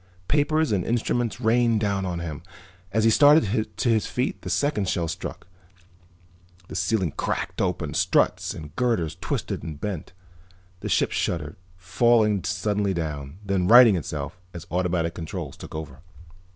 [0.27, 2.41] Papers and instruments rained down on him.
[2.91, 5.45] As he started to his feet the second shell struck.
[6.69, 10.13] The ceiling cracked open, struts and girders twisted and bent.
[10.79, 15.99] The ship shuddered, falling suddenly down, then righting itself as automatic controls took over.